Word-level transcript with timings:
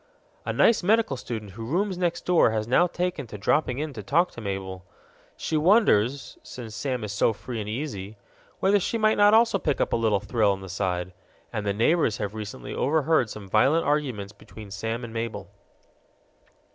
A 0.47 0.51
nice 0.51 0.81
medical 0.81 1.15
student 1.15 1.51
who 1.51 1.63
rooms 1.63 1.95
next 1.95 2.25
door 2.25 2.49
has 2.49 2.67
now 2.67 2.87
taken 2.87 3.27
to 3.27 3.37
dropping 3.37 3.77
in 3.77 3.93
to 3.93 4.01
talk 4.01 4.31
to 4.31 4.41
Mabel. 4.41 4.83
She 5.37 5.57
wonders 5.57 6.39
since 6.41 6.75
Sam 6.75 7.03
is 7.03 7.11
so 7.11 7.33
free 7.33 7.59
and 7.59 7.69
easy 7.69 8.17
whether 8.59 8.79
she 8.79 8.97
might 8.97 9.13
not 9.19 9.35
also 9.35 9.59
pick 9.59 9.79
up 9.79 9.93
a 9.93 9.95
little 9.95 10.19
thrill 10.19 10.53
on 10.53 10.61
the 10.61 10.69
side. 10.69 11.13
And 11.53 11.67
the 11.67 11.73
neighbors 11.75 12.17
have 12.17 12.33
recently 12.33 12.73
overheard 12.73 13.29
some 13.29 13.47
violent 13.47 13.85
arguments 13.85 14.33
between 14.33 14.71
Sam 14.71 15.03
and 15.03 15.13
Mabel. 15.13 15.51